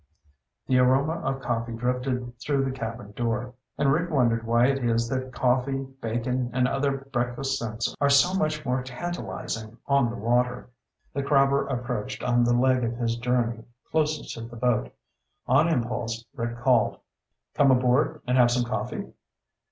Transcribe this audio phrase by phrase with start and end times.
[0.65, 5.07] The aroma of coffee drifted through the cabin door, and Rick wondered why it is
[5.09, 10.71] that coffee, bacon, and other breakfast scents are so much more tantalizing on the water.
[11.13, 14.91] The crabber approached on the leg of his journey closest to the boat.
[15.45, 16.97] On impulse, Rick called,
[17.53, 19.05] "Come aboard and have some coffee?"